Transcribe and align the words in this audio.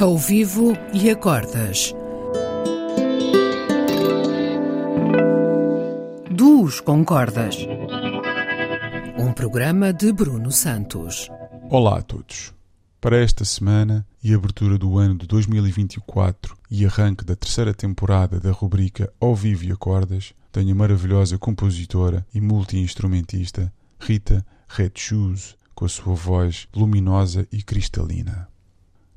Ao 0.00 0.16
vivo 0.16 0.72
e 0.94 1.10
a 1.10 1.14
cordas. 1.14 1.92
Duos 6.30 6.80
com 6.80 7.04
cordas. 7.04 7.54
Um 9.18 9.30
programa 9.34 9.92
de 9.92 10.10
Bruno 10.10 10.50
Santos. 10.50 11.28
Olá 11.68 11.98
a 11.98 12.02
todos. 12.02 12.54
Para 12.98 13.22
esta 13.22 13.44
semana 13.44 14.06
e 14.24 14.32
abertura 14.32 14.78
do 14.78 14.96
ano 14.96 15.18
de 15.18 15.26
2024 15.26 16.56
e 16.70 16.86
arranque 16.86 17.22
da 17.22 17.36
terceira 17.36 17.74
temporada 17.74 18.40
da 18.40 18.52
rubrica 18.52 19.12
Ao 19.20 19.34
Vivo 19.34 19.64
e 19.64 19.72
a 19.72 19.76
Cordas, 19.76 20.32
tenho 20.50 20.72
a 20.72 20.76
maravilhosa 20.76 21.36
compositora 21.36 22.26
e 22.34 22.40
multi-instrumentista 22.40 23.70
Rita 24.00 24.46
Red 24.66 24.92
Shoes, 24.94 25.56
com 25.74 25.84
a 25.84 25.88
sua 25.90 26.14
voz 26.14 26.66
luminosa 26.74 27.46
e 27.52 27.62
cristalina. 27.62 28.48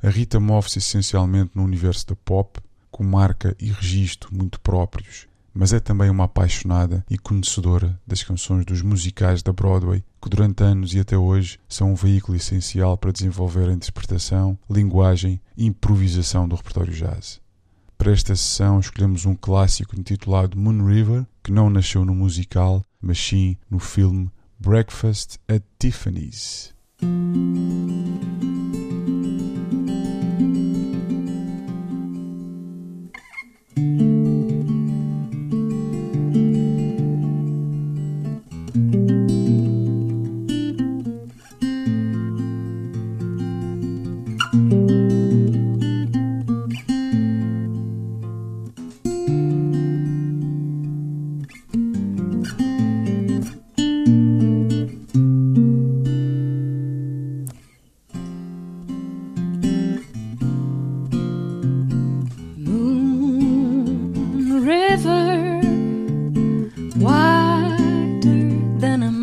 A 0.03 0.09
Rita 0.09 0.37
move-se 0.37 0.79
essencialmente 0.79 1.51
no 1.55 1.63
universo 1.63 2.07
da 2.07 2.15
pop, 2.15 2.59
com 2.91 3.05
marca 3.05 3.55
e 3.57 3.71
registro 3.71 4.35
muito 4.35 4.59
próprios, 4.59 5.27
mas 5.53 5.71
é 5.71 5.79
também 5.79 6.09
uma 6.09 6.25
apaixonada 6.25 7.05
e 7.09 7.17
conhecedora 7.17 7.97
das 8.05 8.21
canções 8.21 8.65
dos 8.65 8.81
musicais 8.81 9.41
da 9.41 9.53
Broadway, 9.53 10.03
que 10.21 10.29
durante 10.29 10.61
anos 10.61 10.93
e 10.93 10.99
até 10.99 11.17
hoje 11.17 11.57
são 11.69 11.93
um 11.93 11.95
veículo 11.95 12.35
essencial 12.35 12.97
para 12.97 13.13
desenvolver 13.13 13.69
a 13.69 13.73
interpretação, 13.73 14.59
linguagem 14.69 15.39
e 15.55 15.65
improvisação 15.67 16.49
do 16.49 16.57
repertório 16.57 16.93
jazz. 16.93 17.39
Para 17.97 18.11
esta 18.11 18.35
sessão 18.35 18.81
escolhemos 18.81 19.25
um 19.25 19.35
clássico 19.35 19.97
intitulado 19.97 20.57
Moon 20.57 20.85
River, 20.85 21.25
que 21.41 21.53
não 21.53 21.69
nasceu 21.69 22.03
no 22.03 22.13
musical, 22.13 22.83
mas 23.01 23.17
sim 23.17 23.55
no 23.69 23.79
filme 23.79 24.29
Breakfast 24.59 25.37
at 25.47 25.63
Tiffany's. 25.79 26.73
Than 68.83 69.01
a 69.01 69.22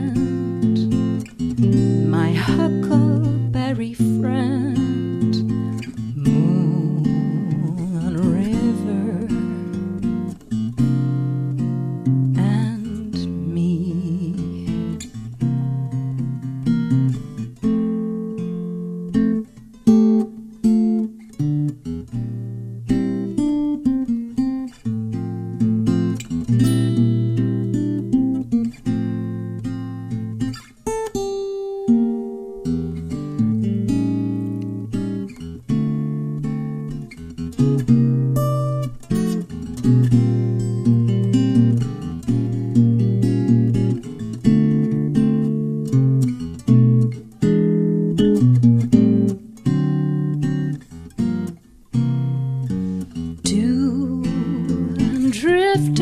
drifters 55.31 56.01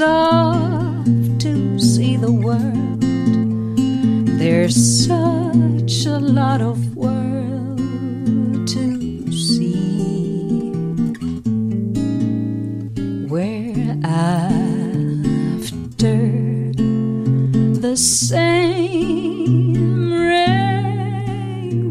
off 0.00 1.04
to 1.38 1.78
see 1.78 2.16
the 2.16 2.30
world. 2.30 3.00
There's 4.38 5.06
such 5.06 6.06
a 6.06 6.18
lot 6.18 6.60
of 6.60 6.89
same 18.40 20.12
rainbows 20.32 21.84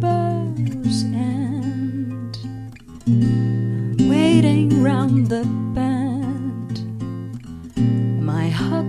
and 1.03 2.35
waiting 4.09 4.69
round 4.81 5.27
the 5.27 5.43
bend. 5.75 6.75
My 8.31 8.47
huckleberry 8.49 8.88